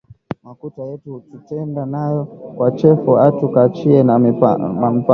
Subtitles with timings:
[0.43, 2.23] Makuta yetu tutenda nayo
[2.57, 5.07] kwa chefu atu kachiye ma mpango